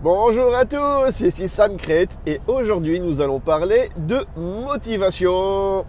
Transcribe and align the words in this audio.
Bonjour 0.00 0.54
à 0.54 0.64
tous, 0.64 1.22
ici 1.22 1.48
Sam 1.48 1.76
Crête 1.76 2.16
et 2.24 2.40
aujourd'hui 2.46 3.00
nous 3.00 3.20
allons 3.20 3.40
parler 3.40 3.90
de 3.96 4.24
motivation. 4.36 5.84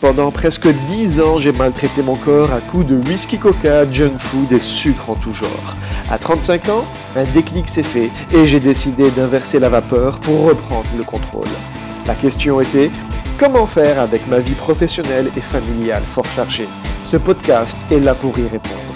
Pendant 0.00 0.30
presque 0.30 0.66
10 0.66 1.20
ans, 1.20 1.36
j'ai 1.36 1.52
maltraité 1.52 2.00
mon 2.00 2.16
corps 2.16 2.50
à 2.50 2.62
coups 2.62 2.86
de 2.86 2.96
whisky 2.96 3.38
coca, 3.38 3.90
junk 3.90 4.16
food 4.16 4.50
et 4.50 4.58
sucre 4.58 5.10
en 5.10 5.16
tout 5.16 5.34
genre. 5.34 5.74
À 6.10 6.16
35 6.16 6.70
ans, 6.70 6.84
un 7.14 7.24
déclic 7.24 7.68
s'est 7.68 7.82
fait 7.82 8.08
et 8.32 8.46
j'ai 8.46 8.60
décidé 8.60 9.10
d'inverser 9.10 9.58
la 9.58 9.68
vapeur 9.68 10.18
pour 10.18 10.44
reprendre 10.44 10.88
le 10.96 11.04
contrôle. 11.04 11.44
La 12.06 12.14
question 12.14 12.62
était 12.62 12.90
comment 13.38 13.66
faire 13.66 14.00
avec 14.00 14.26
ma 14.28 14.38
vie 14.38 14.54
professionnelle 14.54 15.30
et 15.36 15.42
familiale 15.42 16.04
fort 16.06 16.24
chargée? 16.24 16.68
Ce 17.04 17.18
podcast 17.18 17.76
est 17.90 18.00
là 18.00 18.14
pour 18.14 18.38
y 18.38 18.48
répondre. 18.48 18.87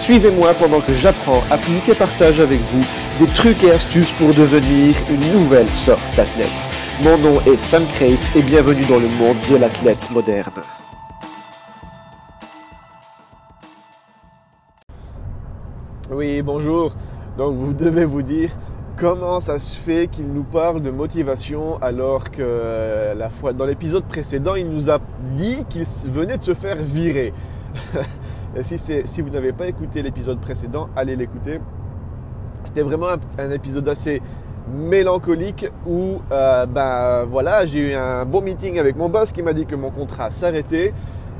Suivez-moi 0.00 0.54
pendant 0.54 0.80
que 0.80 0.92
j'apprends, 0.92 1.42
applique 1.50 1.88
et 1.88 1.94
partage 1.94 2.38
avec 2.40 2.60
vous 2.60 2.82
des 3.18 3.26
trucs 3.32 3.64
et 3.64 3.72
astuces 3.72 4.12
pour 4.12 4.28
devenir 4.34 4.94
une 5.10 5.32
nouvelle 5.32 5.70
sorte 5.72 6.04
d'athlète. 6.16 6.68
Mon 7.02 7.18
nom 7.18 7.40
est 7.40 7.56
Sam 7.56 7.86
Crate 7.86 8.30
et 8.36 8.42
bienvenue 8.42 8.84
dans 8.84 8.98
le 8.98 9.08
monde 9.08 9.36
de 9.50 9.56
l'athlète 9.56 10.10
moderne. 10.10 10.52
Oui, 16.10 16.40
bonjour. 16.42 16.94
Donc 17.36 17.56
vous 17.56 17.72
devez 17.72 18.04
vous 18.04 18.22
dire 18.22 18.50
comment 18.96 19.40
ça 19.40 19.58
se 19.58 19.78
fait 19.78 20.08
qu'il 20.08 20.28
nous 20.28 20.44
parle 20.44 20.80
de 20.82 20.90
motivation 20.90 21.78
alors 21.82 22.30
que 22.30 23.12
la 23.16 23.28
fois 23.28 23.52
dans 23.52 23.64
l'épisode 23.64 24.04
précédent, 24.04 24.54
il 24.54 24.70
nous 24.70 24.88
a 24.90 25.00
dit 25.36 25.64
qu'il 25.68 25.84
venait 26.12 26.38
de 26.38 26.42
se 26.42 26.54
faire 26.54 26.76
virer. 26.76 27.32
si, 28.62 28.78
si 28.78 29.22
vous 29.22 29.30
n'avez 29.30 29.52
pas 29.52 29.66
écouté 29.66 30.02
l'épisode 30.02 30.40
précédent, 30.40 30.88
allez 30.96 31.16
l'écouter. 31.16 31.58
C'était 32.64 32.82
vraiment 32.82 33.08
un, 33.38 33.50
épisode 33.50 33.88
assez 33.88 34.20
mélancolique 34.74 35.66
où 35.86 36.20
euh, 36.32 36.66
ben 36.66 37.24
voilà 37.24 37.64
j'ai 37.64 37.92
eu 37.92 37.94
un 37.94 38.24
bon 38.24 38.40
meeting 38.40 38.80
avec 38.80 38.96
mon 38.96 39.08
boss 39.08 39.30
qui 39.30 39.40
m'a 39.40 39.52
dit 39.52 39.64
que 39.64 39.76
mon 39.76 39.90
contrat 39.90 40.32
s'arrêtait 40.32 40.92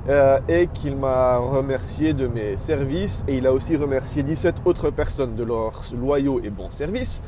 euh, 0.08 0.38
et 0.48 0.68
qu'il 0.68 0.94
m'a 0.96 1.38
remercié 1.38 2.12
de 2.12 2.28
mes 2.28 2.56
services 2.56 3.24
et 3.26 3.38
il 3.38 3.46
a 3.48 3.52
aussi 3.52 3.76
remercié 3.76 4.22
17 4.22 4.56
autres 4.64 4.90
personnes 4.90 5.34
de 5.34 5.42
leurs 5.42 5.82
loyaux 5.98 6.40
et 6.44 6.50
bons 6.50 6.70
services. 6.70 7.22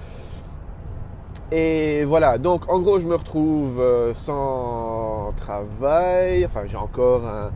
Et 1.50 2.04
voilà, 2.04 2.38
donc 2.38 2.70
en 2.70 2.78
gros 2.78 3.00
je 3.00 3.08
me 3.08 3.16
retrouve 3.16 3.80
euh, 3.80 4.14
sans 4.14 5.32
travail, 5.36 6.44
enfin 6.46 6.60
j'ai 6.66 6.76
encore 6.76 7.26
un, 7.26 7.50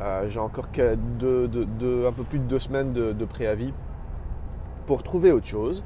euh, 0.00 0.28
j'ai 0.28 0.40
encore 0.40 0.66
un 0.66 2.12
peu 2.12 2.24
plus 2.28 2.38
de 2.38 2.44
deux 2.44 2.58
semaines 2.58 2.92
de, 2.92 3.24
préavis 3.26 3.72
pour 4.86 5.02
trouver 5.02 5.30
autre 5.30 5.46
chose. 5.46 5.84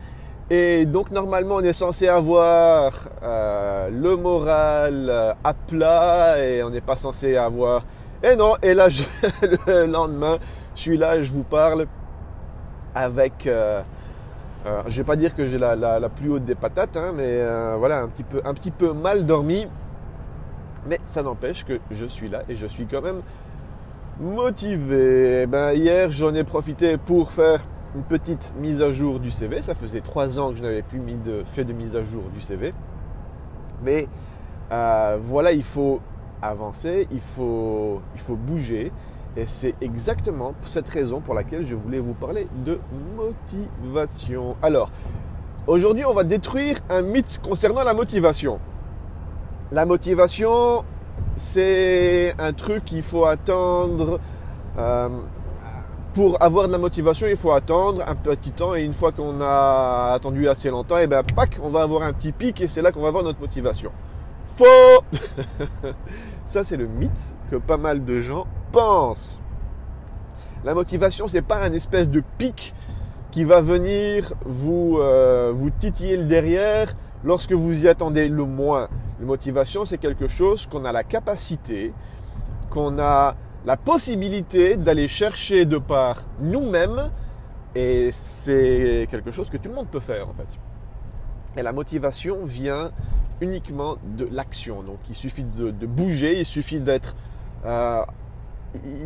Et 0.50 0.86
donc 0.86 1.10
normalement 1.10 1.56
on 1.56 1.62
est 1.62 1.72
censé 1.72 2.06
avoir 2.06 3.08
euh, 3.22 3.88
le 3.90 4.16
moral 4.16 5.34
à 5.42 5.54
plat 5.54 6.38
et 6.38 6.62
on 6.62 6.70
n'est 6.70 6.80
pas 6.80 6.96
censé 6.96 7.36
avoir... 7.36 7.84
Et 8.22 8.36
non, 8.36 8.54
et 8.62 8.74
là 8.74 8.88
le 9.42 9.86
lendemain, 9.86 10.38
je 10.76 10.80
suis 10.80 10.96
là 10.96 11.22
je 11.22 11.32
vous 11.32 11.42
parle 11.42 11.86
avec... 12.94 13.46
Euh, 13.46 13.82
je 14.86 14.96
vais 14.96 15.04
pas 15.04 15.16
dire 15.16 15.34
que 15.34 15.44
j'ai 15.46 15.58
la, 15.58 16.08
plus 16.08 16.30
haute 16.30 16.44
des 16.44 16.54
patates, 16.54 16.96
hein, 16.96 17.12
mais 17.14 17.42
voilà, 17.76 18.00
un 18.00 18.08
petit, 18.08 18.22
peu, 18.22 18.40
un 18.44 18.54
petit 18.54 18.70
peu 18.70 18.92
mal 18.92 19.26
dormi. 19.26 19.66
Mais 20.86 21.00
ça 21.06 21.22
n'empêche 21.22 21.64
que 21.64 21.80
je 21.90 22.04
suis 22.04 22.28
là 22.28 22.42
et 22.48 22.56
je 22.56 22.66
suis 22.66 22.86
quand 22.86 23.02
même 23.02 23.22
motivé. 24.20 25.42
Eh 25.42 25.46
ben, 25.46 25.72
hier, 25.72 26.10
j'en 26.10 26.34
ai 26.34 26.44
profité 26.44 26.96
pour 26.96 27.32
faire 27.32 27.60
une 27.94 28.02
petite 28.02 28.54
mise 28.58 28.82
à 28.82 28.92
jour 28.92 29.20
du 29.20 29.30
CV. 29.30 29.62
Ça 29.62 29.74
faisait 29.74 30.00
trois 30.00 30.38
ans 30.38 30.50
que 30.50 30.56
je 30.56 30.62
n'avais 30.62 30.82
plus 30.82 31.00
fait 31.46 31.64
de 31.64 31.72
mise 31.72 31.96
à 31.96 32.02
jour 32.02 32.22
du 32.34 32.40
CV. 32.40 32.72
Mais 33.82 34.08
euh, 34.72 35.18
voilà, 35.20 35.52
il 35.52 35.62
faut 35.62 36.00
avancer, 36.42 37.08
il 37.11 37.20
faut, 37.20 38.00
il 38.14 38.20
faut 38.20 38.36
bouger. 38.36 38.92
Et 39.36 39.46
c'est 39.46 39.74
exactement 39.80 40.52
pour 40.60 40.68
cette 40.68 40.89
raison 40.89 41.20
pour 41.20 41.34
laquelle 41.34 41.66
je 41.66 41.74
voulais 41.74 41.98
vous 41.98 42.14
parler 42.14 42.46
de 42.64 42.78
motivation. 43.16 44.56
Alors, 44.62 44.90
aujourd'hui, 45.66 46.05
on 46.05 46.14
va 46.14 46.22
détruire 46.22 46.78
un 46.89 47.02
mythe 47.02 47.40
concernant 47.42 47.83
la 47.83 47.94
motivation. 47.94 48.60
La 49.72 49.86
motivation, 49.86 50.84
c'est 51.36 52.34
un 52.39 52.52
truc 52.52 52.84
qu'il 52.84 53.02
faut 53.02 53.24
attendre. 53.24 54.20
Euh, 54.78 55.08
pour 56.12 56.40
avoir 56.40 56.68
de 56.68 56.72
la 56.72 56.78
motivation, 56.78 57.27
il 57.27 57.36
faut 57.36 57.50
attendre 57.50 58.05
un 58.06 58.14
petit 58.14 58.52
temps 58.52 58.77
et 58.77 58.84
une 58.84 58.92
fois 58.92 59.11
qu'on 59.11 59.40
a 59.40 60.12
attendu 60.14 60.48
assez 60.48 60.70
longtemps, 60.70 60.98
et 60.98 61.05
eh 61.05 61.06
ben 61.08 61.24
pac, 61.24 61.58
on 61.61 61.70
va 61.70 61.83
avoir 61.83 62.02
un 62.02 62.12
petit 62.12 62.30
pic 62.30 62.61
et 62.61 62.68
c'est 62.68 62.83
là 62.83 62.92
qu'on 62.92 63.00
va 63.00 63.08
avoir 63.08 63.24
notre 63.24 63.40
motivation. 63.40 63.90
Faux 64.55 65.02
Ça 66.46 66.62
c'est 66.62 66.77
le 66.77 66.86
mythe 66.86 67.34
que 67.51 67.56
pas 67.56 67.78
mal 67.78 68.05
de 68.05 68.20
gens 68.20 68.46
pensent. 68.70 69.40
La 70.64 70.72
motivation, 70.72 71.28
c'est 71.28 71.42
pas 71.42 71.62
un 71.62 71.72
espèce 71.72 72.08
de 72.08 72.22
pic 72.39 72.74
qui 73.33 73.45
va 73.45 73.61
venir 73.61 74.33
vous, 74.46 74.98
euh, 74.98 75.52
vous 75.55 75.70
titiller 75.70 76.16
le 76.16 76.24
derrière 76.24 76.95
lorsque 77.24 77.52
vous 77.52 77.84
y 77.84 77.89
attendez 77.89 78.28
le 78.28 78.45
moins. 78.45 78.89
La 79.24 79.29
motivation, 79.29 79.86
c'est 79.86 79.96
quelque 79.96 80.29
chose 80.29 80.67
qu'on 80.67 80.85
a 80.85 80.92
la 80.92 81.02
capacité, 81.02 81.95
qu'on 82.68 82.98
a 82.98 83.36
la 83.64 83.79
possibilité 83.79 84.77
d'aller 84.77 85.08
chercher 85.08 85.64
de 85.64 85.79
par 85.79 86.24
nous-mêmes 86.40 87.11
et 87.74 88.11
c'est 88.13 89.08
quelque 89.11 89.30
chose 89.30 89.48
que 89.48 89.57
tout 89.57 89.70
le 89.70 89.77
monde 89.77 89.89
peut 89.89 90.01
faire 90.01 90.29
en 90.29 90.34
fait. 90.34 90.58
Et 91.57 91.63
la 91.63 91.73
motivation 91.73 92.45
vient 92.45 92.90
uniquement 93.40 93.96
de 94.05 94.29
l'action. 94.30 94.83
Donc 94.83 94.98
il 95.08 95.14
suffit 95.14 95.45
de, 95.45 95.86
bouger, 95.86 96.40
il 96.40 96.45
suffit 96.45 96.80
d'être 96.80 97.17
euh, 97.64 98.05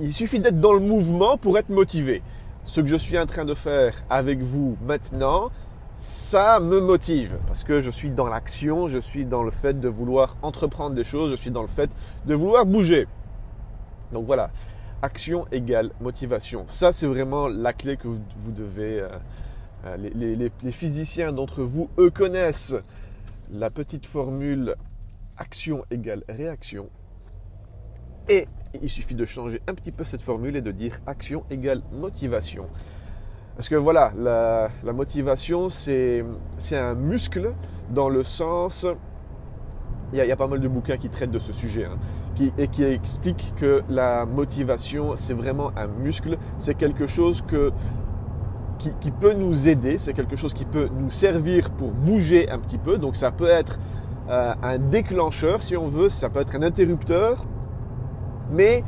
il 0.02 0.12
suffit 0.12 0.40
d'être 0.40 0.58
dans 0.58 0.72
le 0.72 0.80
mouvement 0.80 1.36
pour 1.36 1.58
être 1.58 1.68
motivé. 1.68 2.22
Ce 2.64 2.80
que 2.80 2.88
je 2.88 2.96
suis 2.96 3.20
en 3.20 3.26
train 3.26 3.44
de 3.44 3.54
faire 3.54 3.94
avec 4.10 4.40
vous 4.40 4.76
maintenant, 4.84 5.52
ça 5.98 6.60
me 6.60 6.80
motive 6.80 7.38
parce 7.48 7.64
que 7.64 7.80
je 7.80 7.90
suis 7.90 8.10
dans 8.10 8.28
l'action, 8.28 8.86
je 8.86 9.00
suis 9.00 9.24
dans 9.24 9.42
le 9.42 9.50
fait 9.50 9.80
de 9.80 9.88
vouloir 9.88 10.36
entreprendre 10.42 10.94
des 10.94 11.02
choses, 11.02 11.32
je 11.32 11.34
suis 11.34 11.50
dans 11.50 11.62
le 11.62 11.68
fait 11.68 11.90
de 12.24 12.36
vouloir 12.36 12.64
bouger. 12.66 13.08
Donc 14.12 14.24
voilà, 14.24 14.52
action 15.02 15.48
égale 15.50 15.90
motivation. 16.00 16.62
Ça, 16.68 16.92
c'est 16.92 17.08
vraiment 17.08 17.48
la 17.48 17.72
clé 17.72 17.96
que 17.96 18.06
vous, 18.06 18.52
devez... 18.52 19.00
Euh, 19.00 19.08
euh, 19.86 19.96
les, 20.14 20.70
physiciens 20.70 21.32
d'entre 21.32 21.64
vous, 21.64 21.90
eux, 21.98 22.10
connaissent 22.10 22.76
la 23.52 23.68
petite 23.68 24.06
formule 24.06 24.76
action 25.36 25.84
égale 25.90 26.22
réaction. 26.28 26.88
Et 28.28 28.46
il 28.80 28.88
suffit 28.88 29.16
de 29.16 29.24
changer 29.24 29.60
un 29.66 29.74
petit 29.74 29.90
peu 29.90 30.04
cette 30.04 30.22
formule 30.22 30.54
et 30.54 30.60
de 30.62 30.70
dire 30.70 31.00
action 31.08 31.44
égale 31.50 31.82
motivation. 31.90 32.68
Parce 33.58 33.68
que 33.68 33.74
voilà, 33.74 34.12
la, 34.16 34.92
motivation, 34.92 35.68
c'est 35.68 36.22
un 36.70 36.94
muscle 36.94 37.52
dans 37.90 38.08
le 38.08 38.22
sens... 38.22 38.86
Il 40.12 40.18
y, 40.18 40.32
a, 40.32 40.36
pas 40.36 40.46
mal 40.46 40.60
de 40.60 40.68
bouquins 40.68 40.96
qui 40.96 41.10
traitent 41.10 41.32
de 41.32 41.40
ce 41.40 41.52
sujet 41.52 41.84
hein, 41.84 41.98
et 42.56 42.68
qui 42.68 42.82
expliquent 42.84 43.52
que 43.56 43.82
la 43.90 44.24
motivation, 44.24 45.16
c'est 45.16 45.34
vraiment 45.34 45.70
un 45.76 45.86
muscle, 45.88 46.38
c'est 46.56 46.74
quelque 46.74 47.06
chose 47.06 47.42
que, 47.42 47.72
qui, 48.78 49.10
peut 49.10 49.34
nous 49.34 49.68
aider, 49.68 49.98
c'est 49.98 50.14
quelque 50.14 50.36
chose 50.36 50.54
qui 50.54 50.64
peut 50.64 50.88
nous 50.96 51.10
servir 51.10 51.68
pour 51.70 51.90
bouger 51.90 52.48
un 52.48 52.58
petit 52.60 52.78
peu. 52.78 52.96
Donc 52.96 53.16
ça 53.16 53.32
peut 53.32 53.50
être 53.50 53.80
euh, 54.30 54.54
un 54.62 54.78
déclencheur 54.78 55.62
si 55.64 55.76
on 55.76 55.88
veut, 55.88 56.08
ça 56.08 56.30
peut 56.30 56.40
être 56.40 56.54
un 56.54 56.62
interrupteur. 56.62 57.44
Mais 58.52 58.84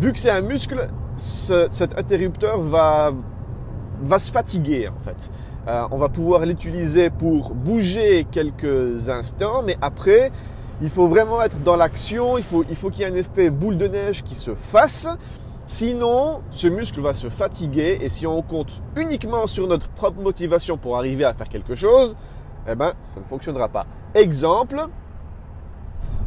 vu 0.00 0.12
que 0.14 0.18
c'est 0.18 0.30
un 0.30 0.40
muscle, 0.40 0.88
cet 1.16 1.96
interrupteur 1.96 2.60
va 2.62 3.12
va 4.02 4.18
se 4.18 4.30
fatiguer 4.30 4.88
en 4.88 4.98
fait. 4.98 5.30
Euh, 5.68 5.86
on 5.90 5.98
va 5.98 6.08
pouvoir 6.08 6.46
l'utiliser 6.46 7.10
pour 7.10 7.54
bouger 7.54 8.26
quelques 8.30 9.08
instants, 9.08 9.62
mais 9.64 9.76
après, 9.82 10.30
il 10.80 10.90
faut 10.90 11.08
vraiment 11.08 11.42
être 11.42 11.62
dans 11.62 11.74
l'action, 11.74 12.38
il 12.38 12.44
faut 12.44 12.62
qu'il 12.62 12.76
faut 12.76 12.90
y 12.92 13.02
ait 13.02 13.06
un 13.06 13.14
effet 13.14 13.50
boule 13.50 13.76
de 13.76 13.88
neige 13.88 14.22
qui 14.22 14.34
se 14.34 14.54
fasse. 14.54 15.08
Sinon, 15.66 16.42
ce 16.50 16.68
muscle 16.68 17.00
va 17.00 17.14
se 17.14 17.28
fatiguer 17.28 17.98
et 18.00 18.08
si 18.08 18.26
on 18.26 18.40
compte 18.42 18.80
uniquement 18.94 19.48
sur 19.48 19.66
notre 19.66 19.88
propre 19.88 20.20
motivation 20.20 20.78
pour 20.78 20.96
arriver 20.96 21.24
à 21.24 21.34
faire 21.34 21.48
quelque 21.48 21.74
chose, 21.74 22.14
eh 22.68 22.76
ben, 22.76 22.92
ça 23.00 23.18
ne 23.18 23.24
fonctionnera 23.24 23.68
pas. 23.68 23.86
Exemple, 24.14 24.86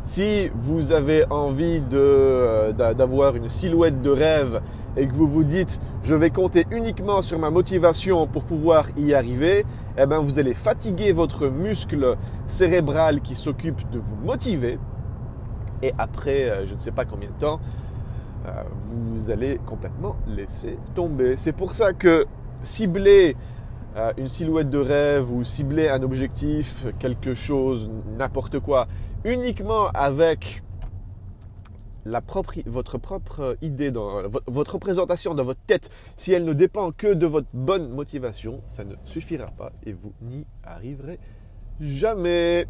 si 0.10 0.50
vous 0.56 0.92
avez 0.92 1.24
envie 1.30 1.84
euh, 1.94 2.74
d'avoir 2.74 3.36
une 3.36 3.48
silhouette 3.48 4.02
de 4.02 4.10
rêve 4.10 4.60
et 4.98 5.08
que 5.08 5.14
vous 5.14 5.28
vous 5.28 5.44
dites 5.44 5.80
je 6.02 6.16
vais 6.16 6.32
compter 6.32 6.66
uniquement 6.72 7.22
sur 7.22 7.38
ma 7.38 7.52
motivation 7.52 8.26
pour 8.26 8.44
pouvoir 8.44 8.88
y 8.98 9.14
arriver, 9.14 9.68
eh 10.00 10.08
bien 10.08 10.18
vous 10.18 10.40
allez 10.40 10.56
fatiguer 10.56 11.12
votre 11.12 11.48
muscle 11.48 12.18
cérébral 12.48 13.22
qui 13.22 13.36
s'occupe 13.36 13.88
de 13.92 14.00
vous 14.00 14.16
motiver. 14.16 14.80
Et 15.84 15.94
après, 16.00 16.50
euh, 16.50 16.66
je 16.66 16.74
ne 16.74 16.80
sais 16.80 16.92
pas 16.92 17.06
combien 17.06 17.30
de 17.30 17.38
temps, 17.38 17.60
euh, 18.48 18.64
vous 18.88 19.30
allez 19.30 19.60
complètement 19.64 20.16
laisser 20.26 20.80
tomber. 20.96 21.36
C'est 21.38 21.54
pour 21.54 21.74
ça 21.74 21.94
que 21.94 22.26
cibler 22.64 23.38
une 24.18 24.30
silhouette 24.30 24.70
de 24.70 24.78
rêve 24.78 25.30
ou 25.30 25.44
cibler 25.44 25.90
un 25.90 26.02
objectif, 26.04 26.86
quelque 27.00 27.34
chose, 27.34 27.92
n'importe 28.18 28.60
quoi, 28.60 28.88
uniquement 29.24 29.88
avec 29.90 30.64
la 32.06 32.22
propre, 32.22 32.54
votre 32.66 32.98
propre 32.98 33.58
idée, 33.62 33.92
dans, 33.92 34.24
votre 34.48 34.74
représentation 34.74 35.36
dans 35.36 35.44
votre 35.44 35.62
tête, 35.62 35.90
si 36.18 36.34
elle 36.34 36.46
ne 36.46 36.54
dépend 36.54 36.92
que 36.92 37.14
de 37.14 37.26
votre 37.26 37.48
bonne 37.54 37.90
motivation, 37.90 38.62
ça 38.68 38.84
ne 38.84 38.96
suffira 39.04 39.48
pas 39.48 39.72
et 39.86 39.94
vous 39.94 40.14
n'y 40.22 40.46
arriverez 40.64 41.20
jamais. 41.80 42.68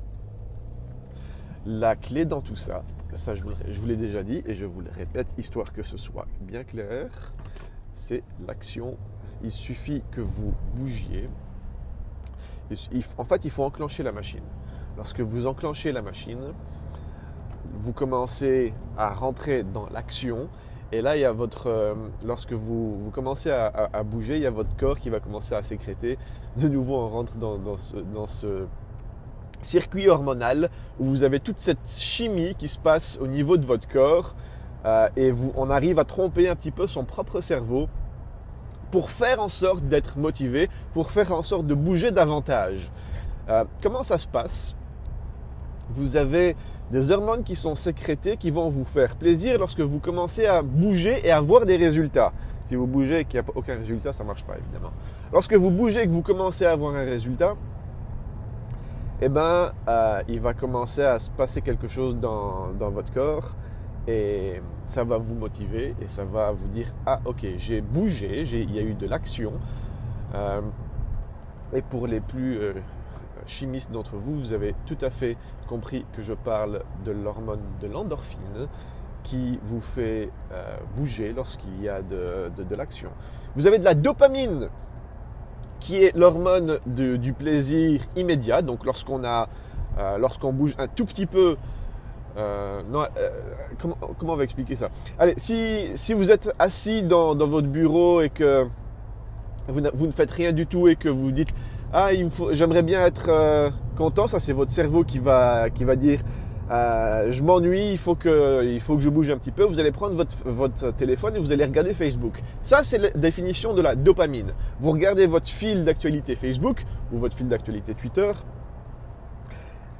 La 1.65 1.95
clé 1.95 2.25
dans 2.25 2.41
tout 2.41 2.55
ça, 2.55 2.83
ça 3.13 3.35
je 3.35 3.43
vous, 3.43 3.85
l'ai 3.85 3.97
déjà 3.97 4.23
dit 4.23 4.41
et 4.45 4.55
je 4.55 4.65
vous 4.65 4.81
le 4.81 4.89
répète, 4.91 5.27
histoire 5.37 5.73
que 5.73 5.83
ce 5.83 5.97
soit 5.97 6.25
bien 6.41 6.63
clair, 6.63 7.33
c'est 7.93 8.23
l'action. 8.47 8.97
Il 9.43 9.51
suffit 9.51 10.01
que 10.11 10.21
vous 10.21 10.53
bougiez. 10.75 11.29
En 13.17 13.25
fait, 13.25 13.45
il 13.45 13.51
faut 13.51 13.63
enclencher 13.63 14.03
la 14.03 14.11
machine. 14.11 14.43
Lorsque 14.99 15.21
vous 15.21 15.47
enclenchez 15.47 15.93
la 15.93 16.01
machine, 16.01 16.41
vous 17.79 17.93
commencez 17.93 18.73
à 18.97 19.13
rentrer 19.13 19.63
dans 19.63 19.87
l'action. 19.93 20.49
Et 20.91 21.01
là, 21.01 21.15
il 21.15 21.21
y 21.21 21.25
a 21.25 21.31
votre, 21.31 21.67
euh, 21.67 21.93
lorsque 22.25 22.51
vous, 22.51 22.97
vous 23.05 23.09
commencez 23.09 23.49
à, 23.49 24.03
bouger, 24.03 24.35
il 24.35 24.41
y 24.41 24.45
a 24.45 24.51
votre 24.51 24.75
corps 24.75 24.99
qui 24.99 25.09
va 25.09 25.21
commencer 25.21 25.55
à 25.55 25.63
sécréter. 25.63 26.17
De 26.57 26.67
nouveau, 26.67 26.97
on 26.97 27.07
rentre 27.07 27.37
dans, 27.37 28.27
ce, 28.27 28.65
circuit 29.61 30.09
hormonal 30.09 30.69
où 30.99 31.05
vous 31.05 31.23
avez 31.23 31.39
toute 31.39 31.59
cette 31.59 31.87
chimie 31.87 32.55
qui 32.55 32.67
se 32.67 32.77
passe 32.77 33.19
au 33.21 33.27
niveau 33.27 33.55
de 33.55 33.65
votre 33.65 33.87
corps. 33.87 34.35
Euh, 34.83 35.07
et 35.15 35.31
vous, 35.31 35.53
on 35.55 35.69
arrive 35.69 35.97
à 35.99 36.03
tromper 36.03 36.49
un 36.49 36.57
petit 36.57 36.71
peu 36.71 36.87
son 36.87 37.05
propre 37.05 37.39
cerveau 37.39 37.87
pour 38.91 39.11
faire 39.11 39.41
en 39.41 39.47
sorte 39.47 39.85
d'être 39.85 40.17
motivé, 40.17 40.67
pour 40.93 41.11
faire 41.11 41.31
en 41.31 41.41
sorte 41.41 41.67
de 41.67 41.73
bouger 41.73 42.11
davantage. 42.11 42.91
Euh, 43.47 43.63
comment 43.81 44.03
ça 44.03 44.17
se 44.17 44.27
passe? 44.27 44.75
Vous 45.91 46.17
avez 46.17 46.55
des 46.91 47.11
hormones 47.11 47.43
qui 47.43 47.55
sont 47.55 47.75
sécrétées 47.75 48.37
qui 48.37 48.51
vont 48.51 48.69
vous 48.69 48.85
faire 48.85 49.15
plaisir 49.15 49.59
lorsque 49.59 49.81
vous 49.81 49.99
commencez 49.99 50.45
à 50.45 50.61
bouger 50.61 51.21
et 51.23 51.31
à 51.31 51.41
voir 51.41 51.65
des 51.65 51.77
résultats. 51.77 52.31
Si 52.63 52.75
vous 52.75 52.87
bougez 52.87 53.19
et 53.19 53.25
qu'il 53.25 53.39
n'y 53.39 53.45
a 53.45 53.49
aucun 53.55 53.75
résultat, 53.75 54.13
ça 54.13 54.23
ne 54.23 54.27
marche 54.27 54.43
pas 54.43 54.57
évidemment. 54.57 54.91
Lorsque 55.31 55.53
vous 55.53 55.71
bougez 55.71 56.01
et 56.01 56.05
que 56.05 56.11
vous 56.11 56.21
commencez 56.21 56.65
à 56.65 56.71
avoir 56.71 56.95
un 56.95 57.03
résultat, 57.05 57.55
eh 59.21 59.29
ben, 59.29 59.73
euh, 59.87 60.21
il 60.27 60.39
va 60.39 60.53
commencer 60.53 61.03
à 61.03 61.19
se 61.19 61.29
passer 61.29 61.61
quelque 61.61 61.87
chose 61.87 62.15
dans, 62.17 62.71
votre 62.79 63.11
corps 63.13 63.55
et 64.07 64.61
ça 64.85 65.03
va 65.03 65.17
vous 65.17 65.35
motiver 65.35 65.93
et 66.01 66.07
ça 66.07 66.23
va 66.23 66.51
vous 66.51 66.67
dire 66.69 66.87
ah 67.05 67.19
ok 67.25 67.45
j'ai 67.57 67.81
bougé, 67.81 68.41
il 68.41 68.73
y 68.73 68.79
a 68.79 68.81
eu 68.81 68.93
de 68.93 69.05
l'action. 69.07 69.53
Euh, 70.33 70.61
et 71.73 71.81
pour 71.81 72.07
les 72.07 72.19
plus 72.19 72.57
euh, 72.59 72.73
chimistes 73.47 73.91
d'entre 73.91 74.15
vous, 74.15 74.37
vous 74.37 74.53
avez 74.53 74.75
tout 74.85 74.97
à 75.01 75.09
fait 75.09 75.37
compris 75.67 76.05
que 76.13 76.21
je 76.21 76.33
parle 76.33 76.83
de 77.05 77.11
l'hormone 77.11 77.61
de 77.81 77.87
l'endorphine 77.87 78.67
qui 79.23 79.59
vous 79.63 79.81
fait 79.81 80.29
euh, 80.51 80.77
bouger 80.95 81.33
lorsqu'il 81.33 81.81
y 81.81 81.89
a 81.89 82.01
de, 82.01 82.75
l'action. 82.75 83.09
Vous 83.55 83.67
avez 83.67 83.79
de 83.79 83.83
la 83.83 83.93
dopamine 83.93 84.69
qui 85.79 86.03
est 86.03 86.15
l'hormone 86.15 86.79
du 86.85 87.33
plaisir 87.33 88.01
immédiat. 88.15 88.61
Donc 88.61 88.85
lorsqu'on 88.85 89.23
a, 89.23 89.47
euh, 89.97 90.17
lorsqu'on 90.17 90.51
bouge 90.51 90.75
un 90.77 90.87
tout 90.87 91.05
petit 91.05 91.25
peu, 91.25 91.57
euh, 92.37 92.81
non, 92.89 93.05
comment, 93.79 93.97
comment, 94.17 94.33
on 94.33 94.37
va 94.37 94.43
expliquer 94.43 94.75
ça? 94.75 94.89
Allez, 95.17 95.33
si, 95.37 95.87
si 95.95 96.13
vous 96.13 96.31
êtes 96.31 96.53
assis 96.59 97.03
dans, 97.03 97.35
dans 97.35 97.47
votre 97.47 97.67
bureau 97.67 98.21
et 98.21 98.29
que 98.29 98.67
vous, 99.67 99.81
vous, 99.93 100.07
ne 100.07 100.11
faites 100.11 100.31
rien 100.31 100.51
du 100.51 100.67
tout 100.67 100.87
et 100.87 100.95
que 100.95 101.09
vous 101.09 101.31
dites 101.31 101.53
ah, 101.93 102.09
j'aimerais 102.51 102.83
bien 102.83 103.05
être 103.05 103.27
euh, 103.29 103.69
content. 103.97 104.27
Ça, 104.27 104.39
c'est 104.39 104.53
votre 104.53 104.71
cerveau 104.71 105.03
qui 105.03 105.19
va, 105.19 105.69
qui 105.69 105.83
va 105.83 105.95
dire 105.95 106.19
euh, 106.71 107.31
je 107.31 107.41
m'ennuie, 107.41 107.91
il, 107.91 107.97
faut 107.97 108.13
que, 108.13 108.63
il 108.63 108.79
faut 108.79 108.95
que 108.95 109.01
je 109.01 109.09
bouge 109.09 109.31
un 109.31 109.37
petit 109.37 109.51
peu. 109.51 109.63
Vous 109.63 109.79
allez 109.79 109.91
prendre 109.91 110.15
votre, 110.15 110.35
votre 110.45 110.91
téléphone 110.95 111.35
et 111.35 111.39
vous 111.39 111.51
allez 111.51 111.65
regarder 111.65 111.93
Facebook. 111.93 112.41
Ça, 112.61 112.83
c'est 112.83 112.99
la 112.99 113.09
définition 113.09 113.73
de 113.73 113.81
la 113.81 113.95
dopamine. 113.95 114.53
Vous 114.79 114.91
regardez 114.91 115.25
votre 115.25 115.47
fil 115.47 115.83
d'actualité 115.83 116.35
Facebook 116.35 116.85
ou 117.11 117.17
votre 117.17 117.35
fil 117.35 117.47
d'actualité 117.47 117.95
Twitter 117.95 118.31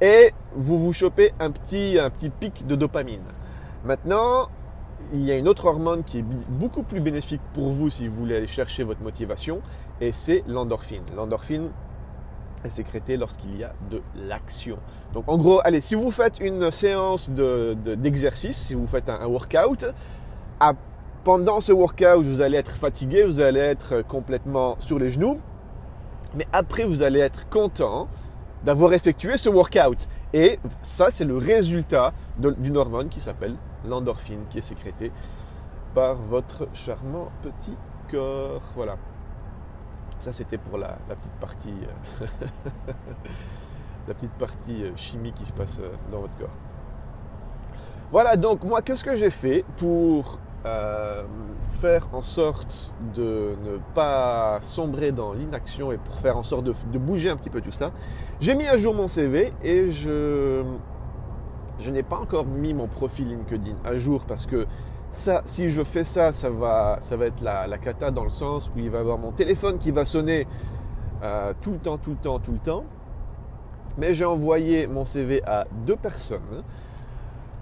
et 0.01 0.31
vous 0.56 0.80
vous 0.80 0.94
chopez 0.94 1.33
un 1.39 1.51
petit, 1.51 1.97
un 2.00 2.09
petit 2.09 2.30
pic 2.30 2.65
de 2.65 2.75
dopamine. 2.75 3.24
Maintenant, 3.83 4.50
il 5.13 5.21
y 5.21 5.31
a 5.31 5.38
une 5.38 5.47
autre 5.47 5.65
hormone 5.65 6.03
qui 6.03 6.19
est 6.19 6.25
beaucoup 6.50 6.83
plus 6.83 7.00
bénéfique 7.00 7.41
pour 7.53 7.69
vous 7.69 7.89
si 7.89 8.07
vous 8.07 8.15
voulez 8.15 8.38
aller 8.38 8.47
chercher 8.47 8.83
votre 8.83 9.01
motivation, 9.01 9.62
et 10.01 10.12
c'est 10.12 10.44
l'endorphine. 10.48 11.04
L'endorphine 11.16 11.69
est 12.63 12.69
sécrétée 12.69 13.18
lorsqu'il 13.18 13.57
y 13.57 13.63
a 13.63 13.74
de 13.90 14.01
l'action. 14.16 14.78
Donc 15.13 15.25
en 15.28 15.38
gros, 15.38 15.62
allez, 15.63 15.81
si 15.81 15.96
vous 15.96 16.12
faites 16.12 16.40
une 16.40 16.72
séance 16.72 17.30
d'exercice, 17.30 18.57
si 18.57 18.75
vous 18.75 18.88
faites 18.88 19.10
un, 19.10 19.25
workout, 19.25 19.86
pendant 21.24 21.60
ce 21.60 21.72
workout, 21.72 22.24
vous 22.24 22.42
allez 22.42 22.57
être 22.57 22.72
fatigué, 22.72 23.24
vous 23.24 23.42
allez 23.42 23.60
être 23.60 24.01
complètement 24.01 24.78
sur 24.80 25.00
les 25.00 25.12
genoux, 25.12 25.40
mais 26.36 26.48
après, 26.54 26.86
vous 26.86 27.01
allez 27.01 27.19
être 27.19 27.50
content 27.50 28.07
d'avoir 28.63 28.94
effectué 28.94 29.38
ce 29.38 29.50
workout. 29.50 30.07
Et 30.34 30.60
ça, 30.81 31.12
c'est 31.12 31.25
le 31.25 31.38
résultat 31.38 32.13
d'une 32.38 32.78
hormone 32.78 33.10
qui 33.10 33.19
s'appelle 33.19 33.56
l'endorphine, 33.88 34.42
qui 34.50 34.60
est 34.60 34.63
sécrétée 34.63 35.12
par 35.96 36.16
votre 36.16 36.68
charmant 36.74 37.30
petit 37.42 37.75
corps. 38.12 38.62
Voilà. 38.75 38.98
Ça, 40.19 40.33
c'était 40.33 40.57
pour 40.57 40.77
la, 40.77 40.98
petite 41.07 41.31
partie, 41.39 41.74
euh, 42.21 42.25
la 44.07 44.13
petite 44.13 44.33
partie 44.33 44.83
euh, 44.83 44.92
chimie 44.98 45.31
qui 45.31 45.45
se 45.45 45.54
passe 45.54 45.80
euh, 45.80 45.94
dans 46.12 46.19
votre 46.19 46.38
corps. 46.38 46.50
Voilà, 48.12 48.36
donc 48.36 48.63
moi, 48.66 48.81
qu'est-ce 48.81 49.04
que 49.04 49.16
j'ai 49.16 49.30
fait 49.30 49.63
pour 49.77 50.39
faire 51.71 52.10
en 52.12 52.21
sorte 52.21 52.94
de 53.16 53.56
ne 53.63 53.77
pas 53.94 54.60
sombrer 54.62 55.13
dans 55.13 55.31
l'inaction 55.31 55.94
et 55.94 55.98
pour 55.98 56.16
faire 56.16 56.38
en 56.38 56.44
sorte 56.44 56.65
de, 56.65 56.98
bouger 56.98 57.30
un 57.30 57.38
petit 57.38 57.50
peu 57.50 57.62
tout 57.62 57.72
ça? 57.72 57.92
J'ai 58.42 58.56
mis 58.56 58.68
à 58.68 58.75
jour 58.75 58.94
mon 58.94 59.07
CV 59.07 59.54
et 59.63 59.89
je, 59.89 60.63
je 61.80 61.92
n'ai 61.92 62.04
pas 62.04 62.18
encore 62.18 62.45
mis 62.45 62.74
mon 62.74 62.88
profil 62.88 63.30
LinkedIn 63.30 63.77
à 63.86 63.95
jour 63.95 64.25
parce 64.27 64.45
que 64.45 64.68
si 65.11 65.69
je 65.69 65.83
fais 65.83 66.03
ça, 66.03 66.31
ça 66.31 66.50
va, 66.50 67.00
être 67.21 67.41
la, 67.41 67.67
la 67.67 67.77
cata 67.77 68.11
dans 68.11 68.23
le 68.23 68.29
sens 68.29 68.69
où 68.75 68.79
il 68.79 68.89
va 68.89 69.00
y 69.00 69.01
avoir 69.01 69.17
mon 69.17 69.31
téléphone 69.31 69.77
qui 69.77 69.91
va 69.91 70.06
sonner 70.06 70.47
euh, 71.23 71.53
tout 71.62 71.72
le 71.72 71.79
temps, 71.79 71.98
tout 71.98 72.12
le 72.12 72.15
temps, 72.17 72.39
tout 72.39 72.51
le 72.51 72.60
temps. 72.60 72.86
Mais 73.98 74.13
j'ai 74.13 74.25
envoyé 74.25 74.88
mon 74.88 75.03
CV 75.03 75.41
à 75.45 75.65
deux 75.86 75.95
personnes 75.95 76.63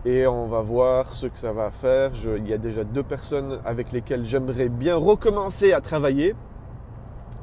et 0.06 0.28
on 0.28 0.48
va 0.48 0.62
voir 0.62 1.12
ce 1.12 1.28
que 1.28 1.40
ça 1.40 1.52
va 1.52 1.72
faire. 1.72 2.12
il 2.38 2.48
y 2.48 2.54
a 2.54 2.58
déjà 2.58 2.84
deux 2.84 3.04
personnes 3.04 3.60
avec 3.66 3.92
lesquelles 3.92 4.26
j'aimerais 4.26 4.70
bien 4.70 4.96
recommencer 4.96 5.74
à 5.74 5.82
travailler. 5.82 6.36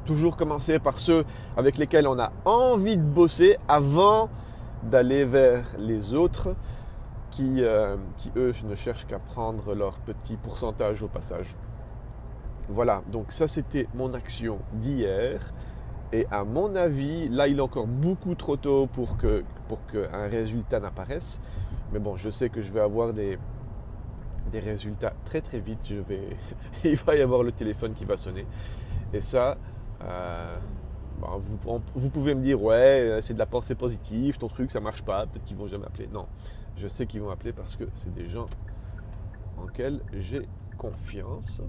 Toujours 0.05 0.37
commencer 0.37 0.79
par 0.79 0.99
ceux 0.99 1.25
avec 1.57 1.77
lesquels 1.77 2.07
on 2.07 2.19
a 2.19 2.31
envie 2.45 2.97
de 2.97 3.03
bosser 3.03 3.57
avant 3.67 4.29
d'aller 4.83 5.25
vers 5.25 5.63
les 5.79 6.13
autres 6.13 6.55
qui, 7.35 7.63
euh, 7.63 7.97
qui 8.17 8.31
eux 8.37 8.53
ne 8.63 8.75
cherchent 8.75 9.05
qu'à 9.05 9.19
prendre 9.19 9.75
leur 9.75 9.99
petit 9.99 10.37
pourcentage 10.37 11.03
au 11.03 11.09
passage. 11.09 11.53
Voilà, 12.69 13.01
donc 13.11 13.33
ça 13.33 13.47
c'était 13.49 13.87
mon 13.93 14.13
action 14.13 14.59
d'hier. 14.73 15.53
Et 16.13 16.25
à 16.31 16.45
mon 16.45 16.75
avis, 16.75 17.27
là 17.27 17.49
il 17.49 17.57
est 17.57 17.61
encore 17.61 17.87
beaucoup 17.87 18.35
trop 18.35 18.55
tôt 18.55 18.87
pour 18.87 19.17
que 19.17 19.43
pour 19.67 19.85
qu'un 19.87 20.29
résultat 20.29 20.79
n'apparaisse. 20.79 21.41
Mais 21.91 21.99
bon, 21.99 22.15
je 22.15 22.29
sais 22.29 22.47
que 22.47 22.61
je 22.61 22.71
vais 22.71 22.79
avoir 22.79 23.11
des, 23.11 23.37
des 24.53 24.59
résultats 24.59 25.13
très 25.25 25.41
très 25.41 25.59
vite. 25.59 25.79
Je 25.89 25.95
vais, 25.95 26.37
il 26.85 26.95
va 26.95 27.17
y 27.17 27.21
avoir 27.21 27.43
le 27.43 27.51
téléphone 27.51 27.93
qui 27.93 28.05
va 28.05 28.15
sonner. 28.15 28.45
Et 29.11 29.21
ça, 29.21 29.57
euh, 30.01 30.57
vous, 31.19 31.81
vous, 31.95 32.09
pouvez 32.09 32.33
me 32.33 32.41
dire 32.41 32.61
ouais, 32.63 33.19
c'est 33.21 33.33
de 33.33 33.39
la 33.39 33.45
pensée 33.45 33.75
positive, 33.75 34.37
ton 34.37 34.47
truc 34.47 34.71
ça 34.71 34.79
marche 34.79 35.03
pas, 35.03 35.25
peut-être 35.25 35.43
qu'ils 35.43 35.57
vont 35.57 35.67
jamais 35.67 35.85
appeler. 35.85 36.07
Non, 36.13 36.27
je 36.77 36.87
sais 36.87 37.05
qu'ils 37.05 37.21
vont 37.21 37.29
appeler 37.29 37.53
parce 37.53 37.75
que 37.75 37.85
c'est 37.93 38.13
des 38.13 38.27
gens 38.27 38.47
en 39.57 39.67
lesquels 39.67 40.01
j'ai 40.13 40.47
confiance. 40.77 41.61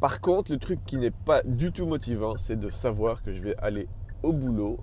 Par 0.00 0.20
contre, 0.20 0.52
le 0.52 0.58
truc 0.58 0.84
qui 0.84 0.98
n'est 0.98 1.10
pas 1.10 1.42
du 1.44 1.72
tout 1.72 1.86
motivant, 1.86 2.36
c'est 2.36 2.58
de 2.58 2.68
savoir 2.68 3.22
que 3.22 3.32
je 3.32 3.42
vais 3.42 3.56
aller 3.56 3.88
au 4.22 4.32
boulot. 4.32 4.78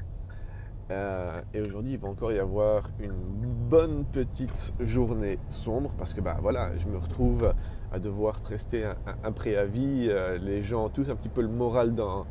Euh, 0.90 1.42
et 1.54 1.62
aujourd'hui, 1.62 1.94
il 1.94 2.00
va 2.00 2.08
encore 2.10 2.32
y 2.32 2.40
avoir 2.40 2.90
une 3.00 3.14
bonne 3.70 4.04
petite 4.06 4.74
journée 4.80 5.40
sombre 5.50 5.94
parce 5.98 6.14
que 6.14 6.22
bah 6.22 6.38
voilà, 6.42 6.78
je 6.78 6.88
me 6.88 6.98
retrouve 6.98 7.54
à 7.92 8.00
devoir 8.00 8.42
prester 8.42 8.86
un, 9.24 9.32
préavis. 9.32 10.08
Euh, 10.10 10.38
les 10.38 10.64
gens 10.64 10.86
ont 10.86 10.90
tous 10.90 11.10
un 11.10 11.16
petit 11.16 11.30
peu 11.30 11.42
le 11.42 11.48
moral 11.48 11.94
dans, 11.94 12.26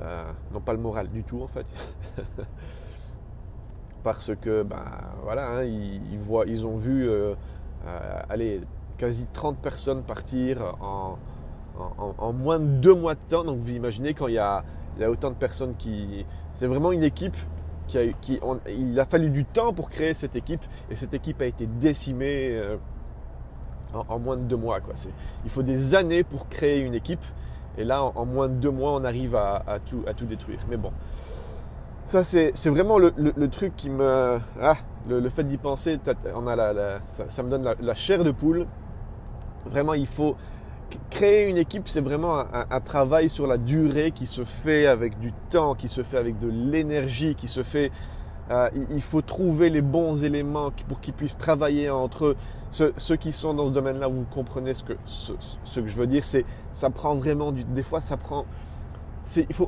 euh, 0.00 0.32
non 0.52 0.60
pas 0.60 0.72
le 0.72 0.78
moral 0.78 1.08
du 1.08 1.24
tout 1.24 1.42
en 1.42 1.48
fait. 1.48 1.66
parce 4.02 4.32
que 4.40 4.62
ben 4.62 4.84
voilà, 5.22 5.48
hein, 5.48 5.64
ils, 5.64 6.18
voient, 6.18 6.44
ils 6.46 6.66
ont 6.66 6.76
vu 6.76 7.08
euh, 7.08 7.34
euh, 7.86 8.58
quasi 8.98 9.26
30 9.32 9.58
personnes 9.58 10.02
partir 10.02 10.76
en, 10.80 11.18
en, 12.18 12.32
moins 12.32 12.58
de 12.58 12.64
deux 12.64 12.94
mois 12.94 13.14
de 13.14 13.20
temps. 13.28 13.44
Donc 13.44 13.58
vous 13.58 13.72
imaginez 13.72 14.14
quand 14.14 14.28
il 14.28 14.34
y 14.34 14.38
a, 14.38 14.64
autant 15.08 15.30
de 15.30 15.36
personnes 15.36 15.74
qui... 15.76 16.24
C'est 16.54 16.66
vraiment 16.66 16.92
une 16.92 17.04
équipe 17.04 17.36
qui 17.86 17.98
a, 17.98 18.06
qui, 18.20 18.40
il 18.68 18.98
a 19.00 19.04
fallu 19.04 19.30
du 19.30 19.44
temps 19.44 19.72
pour 19.72 19.90
créer 19.90 20.14
cette 20.14 20.36
équipe 20.36 20.62
et 20.90 20.96
cette 20.96 21.14
équipe 21.14 21.40
a 21.42 21.46
été 21.46 21.66
décimée 21.66 22.50
euh, 22.50 22.76
en, 23.94 24.18
moins 24.18 24.36
de 24.36 24.42
deux 24.42 24.56
mois. 24.56 24.80
Quoi. 24.80 24.94
Il 25.44 25.50
faut 25.50 25.62
des 25.62 25.94
années 25.94 26.22
pour 26.22 26.48
créer 26.48 26.80
une 26.80 26.94
équipe 26.94 27.24
et 27.78 27.84
là 27.84 28.04
en, 28.04 28.26
moins 28.26 28.48
de 28.48 28.54
deux 28.54 28.70
mois 28.70 28.92
on 28.92 29.04
arrive 29.04 29.34
à, 29.34 29.78
tout, 29.86 30.02
à 30.06 30.14
tout 30.14 30.26
détruire. 30.26 30.60
Mais 30.68 30.76
bon, 30.76 30.92
ça 32.10 32.24
c'est 32.24 32.52
vraiment 32.68 32.98
le, 32.98 33.48
truc 33.48 33.76
qui 33.76 33.88
me... 33.88 34.40
Ah, 34.60 34.76
le, 35.08 35.28
fait 35.30 35.44
d'y 35.44 35.56
penser, 35.56 35.98
on 36.34 36.46
a 36.46 36.56
la, 36.56 37.00
ça, 37.08 37.42
me 37.42 37.50
donne 37.50 37.74
la 37.80 37.94
chair 37.94 38.24
de 38.24 38.32
poule. 38.32 38.66
Vraiment 39.66 39.94
il 39.94 40.06
faut 40.06 40.36
créer 41.10 41.48
une 41.48 41.56
équipe, 41.56 41.88
c'est 41.88 42.00
vraiment 42.00 42.44
un, 42.52 42.80
travail 42.80 43.28
sur 43.28 43.46
la 43.46 43.58
durée 43.58 44.10
qui 44.10 44.26
se 44.26 44.44
fait 44.44 44.86
avec 44.86 45.18
du 45.18 45.32
temps, 45.50 45.74
qui 45.74 45.88
se 45.88 46.02
fait 46.02 46.18
avec 46.18 46.38
de 46.38 46.48
l'énergie, 46.48 47.34
qui 47.34 47.48
se 47.48 47.62
fait. 47.62 47.90
Euh, 48.50 48.68
il 48.90 49.02
faut 49.02 49.22
trouver 49.22 49.70
les 49.70 49.82
bons 49.82 50.24
éléments 50.24 50.72
pour 50.88 51.00
qu'ils 51.00 51.14
puissent 51.14 51.38
travailler 51.38 51.88
entre 51.88 52.26
eux. 52.26 52.36
Ceux, 52.70 53.16
qui 53.16 53.30
sont 53.32 53.54
dans 53.54 53.66
ce 53.68 53.72
domaine-là, 53.72 54.08
vous 54.08 54.24
comprenez 54.34 54.74
ce 54.74 54.82
que, 54.82 54.94
ce, 55.06 55.80
que 55.80 55.86
je 55.86 55.96
veux 55.96 56.08
dire. 56.08 56.24
C'est, 56.24 56.44
ça 56.72 56.90
prend 56.90 57.14
vraiment 57.14 57.52
du. 57.52 57.62
Des 57.62 57.82
fois, 57.84 58.00
ça 58.00 58.16
prend. 58.16 58.46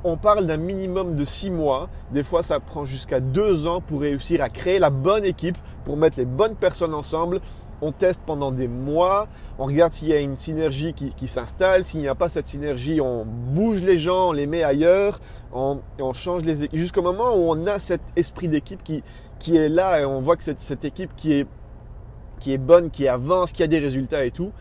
On 0.04 0.16
parle 0.16 0.46
d'un 0.46 0.56
minimum 0.56 1.14
de 1.14 1.24
six 1.24 1.50
mois. 1.50 1.88
Des 2.10 2.22
fois, 2.22 2.42
ça 2.42 2.58
prend 2.58 2.84
jusqu'à 2.84 3.20
deux 3.20 3.66
ans 3.66 3.80
pour 3.80 4.00
réussir 4.00 4.42
à 4.42 4.48
créer 4.48 4.78
la 4.78 4.90
bonne 4.90 5.24
équipe, 5.24 5.58
pour 5.84 5.96
mettre 5.96 6.18
les 6.18 6.24
bonnes 6.24 6.56
personnes 6.56 6.94
ensemble 6.94 7.40
on 7.82 7.90
teste 7.90 8.22
pendant 8.24 8.52
des 8.52 8.68
mois, 8.68 9.26
on 9.58 9.66
regarde 9.66 9.92
s'il 9.92 10.08
y 10.08 10.12
a 10.12 10.20
une 10.20 10.36
synergie 10.36 10.94
qui, 10.94 11.28
s'installe, 11.28 11.82
s'il 11.82 12.00
n'y 12.00 12.08
a 12.08 12.14
pas 12.14 12.28
cette 12.28 12.46
synergie, 12.46 13.00
on 13.00 13.24
bouge 13.26 13.82
les 13.82 13.98
gens, 13.98 14.28
on 14.28 14.32
les 14.32 14.46
met 14.46 14.62
ailleurs, 14.62 15.18
on, 15.52 15.80
change 16.14 16.44
les 16.44 16.64
équipes, 16.64 16.78
jusqu'au 16.78 17.02
moment 17.02 17.34
où 17.34 17.50
on 17.50 17.66
a 17.66 17.80
cet 17.80 18.00
esprit 18.14 18.48
d'équipe 18.48 18.82
qui, 18.84 19.56
est 19.56 19.68
là 19.68 20.00
et 20.00 20.04
on 20.04 20.20
voit 20.20 20.36
que 20.36 20.44
cette 20.44 20.84
équipe 20.84 21.14
qui 21.16 21.32
est 21.32 22.58
bonne, 22.58 22.90
qui 22.90 23.08
avance, 23.08 23.52
qui 23.52 23.64
a 23.64 23.66
des 23.66 23.80
résultats 23.80 24.24
et 24.24 24.30
tout. 24.30 24.52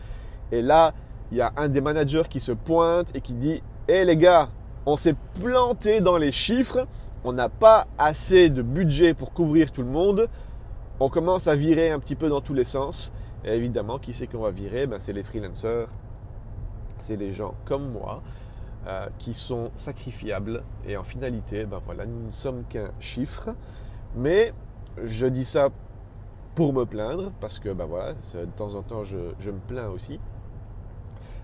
Et 0.50 0.60
là, 0.60 0.92
il 1.30 1.38
y 1.38 1.40
a 1.40 1.52
un 1.56 1.68
des 1.68 1.80
managers 1.80 2.24
qui 2.28 2.40
se 2.40 2.52
pointe 2.52 3.08
et 3.14 3.20
qui 3.20 3.34
dit 3.34 3.62
Hé 3.86 4.04
les 4.04 4.16
gars, 4.16 4.48
on 4.86 4.96
s'est 4.96 5.14
planté 5.40 6.00
dans 6.00 6.16
les 6.16 6.32
chiffres, 6.32 6.86
on 7.24 7.32
n'a 7.32 7.48
pas 7.48 7.86
assez 7.98 8.50
de 8.50 8.62
budget 8.62 9.14
pour 9.14 9.32
couvrir 9.32 9.70
tout 9.70 9.82
le 9.82 9.90
monde 9.90 10.28
on 11.02 11.08
commence 11.08 11.48
à 11.48 11.56
virer 11.56 11.90
un 11.90 11.98
petit 11.98 12.14
peu 12.14 12.28
dans 12.28 12.40
tous 12.40 12.54
les 12.54 12.64
sens. 12.64 13.12
Et 13.44 13.50
évidemment, 13.56 13.98
qui 13.98 14.12
c'est 14.12 14.28
qu'on 14.28 14.38
va 14.42 14.52
virer? 14.52 14.86
Ben, 14.86 15.00
C'est 15.00 15.12
les 15.12 15.24
freelancers, 15.24 15.88
c'est 16.96 17.16
les 17.16 17.32
gens 17.32 17.54
comme 17.64 17.90
moi 17.90 18.22
euh, 18.86 19.08
qui 19.18 19.34
sont 19.34 19.72
sacrifiables. 19.74 20.62
Et 20.86 20.96
en 20.96 21.02
finalité, 21.02 21.64
ben 21.64 21.80
voilà, 21.84 22.06
nous 22.06 22.26
ne 22.26 22.30
sommes 22.30 22.62
qu'un 22.68 22.92
chiffre. 23.00 23.50
Mais 24.14 24.54
je 25.02 25.26
dis 25.26 25.44
ça 25.44 25.70
pour 26.54 26.72
me 26.72 26.84
plaindre, 26.84 27.32
parce 27.40 27.58
que 27.58 27.70
ben 27.70 27.86
voilà, 27.86 28.12
de 28.12 28.44
temps 28.56 28.74
en 28.76 28.82
temps, 28.82 29.02
je, 29.02 29.16
me 29.16 29.58
plains 29.66 29.88
aussi. 29.88 30.20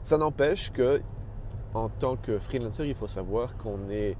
Ça 0.04 0.18
n'empêche 0.18 0.70
que, 0.70 1.02
en 1.78 1.88
tant 1.88 2.16
que 2.16 2.38
freelancer, 2.38 2.86
il 2.86 2.94
faut 2.94 3.08
savoir 3.08 3.56
qu'on 3.56 3.90
est 3.90 4.16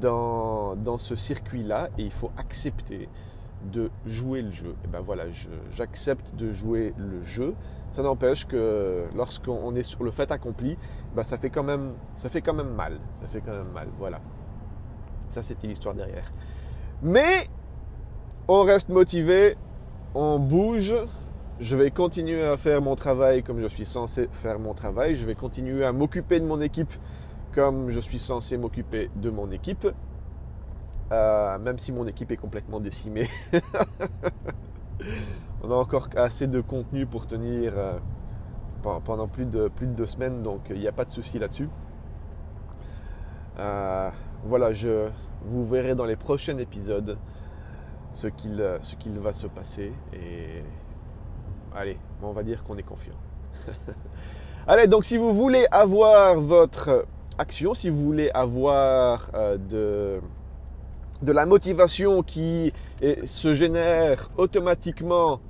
dans, 0.00 0.76
dans 0.76 0.98
ce 0.98 1.16
circuit-là 1.16 1.88
et 1.98 2.02
il 2.02 2.10
faut 2.10 2.30
accepter 2.36 3.08
de 3.72 3.90
jouer 4.06 4.42
le 4.42 4.50
jeu. 4.50 4.74
Et 4.84 4.88
ben 4.88 5.00
voilà, 5.00 5.24
j'accepte 5.72 6.34
de 6.34 6.52
jouer 6.52 6.94
le 6.96 7.22
jeu. 7.22 7.54
Ça 7.92 8.02
n'empêche 8.02 8.46
que 8.46 9.08
lorsqu'on 9.14 9.74
est 9.74 9.82
sur 9.82 10.04
le 10.04 10.10
fait 10.10 10.30
accompli, 10.30 10.76
ben 11.14 11.24
ça 11.24 11.38
fait 11.38 11.50
quand 11.50 11.62
même, 11.62 11.92
ça 12.16 12.28
fait 12.28 12.40
quand 12.40 12.54
même 12.54 12.74
mal. 12.74 12.98
Ça 13.16 13.26
fait 13.26 13.40
quand 13.40 13.52
même 13.52 13.72
mal. 13.72 13.88
Voilà. 13.98 14.20
Ça 15.28 15.42
c'était 15.42 15.66
l'histoire 15.66 15.94
derrière. 15.94 16.32
Mais 17.02 17.48
on 18.48 18.62
reste 18.62 18.88
motivé, 18.88 19.56
on 20.14 20.38
bouge. 20.38 20.96
Je 21.60 21.76
vais 21.76 21.90
continuer 21.90 22.42
à 22.42 22.56
faire 22.56 22.80
mon 22.80 22.96
travail 22.96 23.42
comme 23.42 23.60
je 23.60 23.66
suis 23.66 23.84
censé 23.84 24.30
faire 24.32 24.58
mon 24.58 24.72
travail. 24.72 25.14
Je 25.16 25.26
vais 25.26 25.34
continuer 25.34 25.84
à 25.84 25.92
m'occuper 25.92 26.40
de 26.40 26.46
mon 26.46 26.58
équipe 26.58 26.94
comme 27.52 27.90
je 27.90 28.00
suis 28.00 28.18
censé 28.18 28.56
m'occuper 28.56 29.10
de 29.16 29.28
mon 29.28 29.50
équipe. 29.50 29.86
Euh, 31.12 31.58
même 31.58 31.76
si 31.76 31.92
mon 31.92 32.06
équipe 32.06 32.32
est 32.32 32.38
complètement 32.38 32.80
décimée. 32.80 33.28
On 35.62 35.70
a 35.70 35.74
encore 35.74 36.08
assez 36.16 36.46
de 36.46 36.62
contenu 36.62 37.04
pour 37.04 37.26
tenir 37.26 37.74
euh, 37.76 37.98
pendant 39.04 39.28
plus 39.28 39.44
de, 39.44 39.70
deux 39.82 40.06
semaines, 40.06 40.42
donc 40.42 40.62
il 40.70 40.78
n'y 40.78 40.88
a 40.88 40.92
pas 40.92 41.04
de 41.04 41.10
souci 41.10 41.38
là-dessus. 41.38 41.68
Euh, 43.58 44.08
voilà, 44.44 44.72
je, 44.72 45.10
vous 45.44 45.66
verrez 45.66 45.94
dans 45.94 46.06
les 46.06 46.16
prochains 46.16 46.56
épisodes 46.56 47.18
ce 48.12 48.28
qu'il, 48.28 48.62
va 49.20 49.32
se 49.34 49.46
passer. 49.46 49.92
Allez, 51.74 51.98
on 52.22 52.32
va 52.32 52.42
dire 52.42 52.64
qu'on 52.64 52.76
est 52.76 52.82
confiant. 52.82 53.14
allez, 54.66 54.86
donc 54.86 55.04
si 55.04 55.16
vous 55.16 55.34
voulez 55.34 55.66
avoir 55.70 56.40
votre 56.40 57.06
action, 57.38 57.74
si 57.74 57.90
vous 57.90 58.02
voulez 58.02 58.30
avoir 58.30 59.30
de 59.70 60.20
de 61.22 61.32
la 61.32 61.44
motivation 61.44 62.22
qui 62.22 62.72
se 63.26 63.52
génère 63.52 64.30
automatiquement 64.38 65.40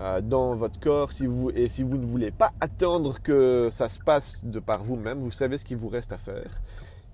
euh, 0.00 0.20
dans 0.20 0.56
votre 0.56 0.80
corps 0.80 1.12
si 1.12 1.26
vous, 1.26 1.50
et 1.50 1.68
si 1.68 1.84
vous 1.84 1.96
ne 1.96 2.04
voulez 2.04 2.32
pas 2.32 2.52
attendre 2.60 3.22
que 3.22 3.68
ça 3.70 3.88
se 3.88 4.00
passe 4.00 4.44
de 4.44 4.58
par 4.58 4.82
vous-même, 4.82 5.20
vous 5.20 5.30
savez 5.30 5.56
ce 5.56 5.64
qu'il 5.64 5.76
vous 5.76 5.88
reste 5.88 6.10
à 6.10 6.18
faire. 6.18 6.50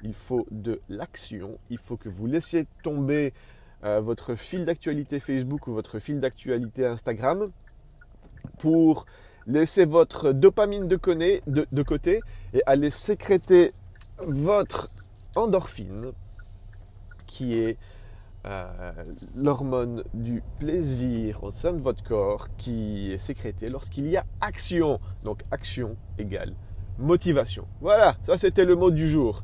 Il 0.02 0.14
faut 0.14 0.46
de 0.50 0.80
l'action, 0.88 1.58
il 1.68 1.76
faut 1.76 1.98
que 1.98 2.08
vous 2.08 2.26
laissiez 2.26 2.66
tomber 2.82 3.34
euh, 3.84 4.00
votre 4.00 4.34
fil 4.34 4.64
d'actualité 4.64 5.20
Facebook 5.20 5.66
ou 5.66 5.74
votre 5.74 5.98
fil 5.98 6.20
d'actualité 6.20 6.86
Instagram 6.86 7.50
pour 8.60 9.06
laisser 9.46 9.84
votre 9.84 10.32
dopamine 10.32 10.86
de, 10.86 10.98
de 11.70 11.82
côté 11.82 12.20
et 12.52 12.62
aller 12.66 12.90
sécréter 12.90 13.72
votre 14.18 14.90
endorphine 15.34 16.12
qui 17.26 17.54
est 17.54 17.78
euh, 18.46 18.92
l'hormone 19.36 20.04
du 20.14 20.42
plaisir 20.58 21.44
au 21.44 21.50
sein 21.50 21.72
de 21.72 21.80
votre 21.80 22.02
corps 22.02 22.48
qui 22.56 23.12
est 23.12 23.18
sécrétée 23.18 23.68
lorsqu'il 23.68 24.08
y 24.08 24.16
a 24.16 24.24
action. 24.40 25.00
Donc 25.24 25.40
action 25.50 25.96
égale 26.18 26.54
motivation. 27.00 27.66
Voilà, 27.80 28.16
ça 28.24 28.38
c'était 28.38 28.64
le 28.64 28.76
mot 28.76 28.90
du 28.90 29.08
jour. 29.08 29.42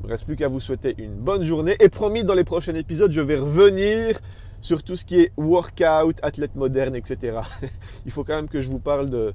Il 0.00 0.06
ne 0.06 0.10
reste 0.10 0.24
plus 0.24 0.36
qu'à 0.36 0.48
vous 0.48 0.60
souhaiter 0.60 0.94
une 0.98 1.14
bonne 1.14 1.42
journée. 1.42 1.76
Et 1.80 1.88
promis, 1.88 2.24
dans 2.24 2.34
les 2.34 2.44
prochains 2.44 2.74
épisodes, 2.74 3.10
je 3.10 3.20
vais 3.20 3.36
revenir 3.36 4.18
sur 4.64 4.82
tout 4.82 4.96
ce 4.96 5.04
qui 5.04 5.20
est 5.20 5.30
workout, 5.36 6.18
athlète 6.22 6.54
moderne, 6.54 6.96
etc. 6.96 7.40
Il 8.06 8.12
faut 8.12 8.24
quand 8.24 8.34
même 8.34 8.48
que 8.48 8.62
je 8.62 8.70
vous 8.70 8.78
parle 8.78 9.10
de, 9.10 9.34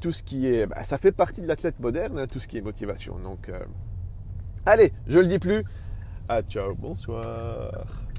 tout 0.00 0.12
ce 0.12 0.22
qui 0.22 0.46
est... 0.46 0.66
Bah, 0.66 0.84
ça 0.84 0.98
fait 0.98 1.12
partie 1.12 1.40
de 1.40 1.46
l'athlète 1.46 1.80
moderne, 1.80 2.18
hein, 2.18 2.26
tout 2.26 2.38
ce 2.38 2.46
qui 2.46 2.58
est 2.58 2.60
motivation. 2.60 3.18
Donc, 3.18 3.48
euh, 3.48 3.64
allez, 4.66 4.92
je 5.06 5.18
le 5.18 5.28
dis 5.28 5.38
plus. 5.38 5.64
Ah 6.28 6.42
ciao, 6.42 6.74
bonsoir. 6.74 8.09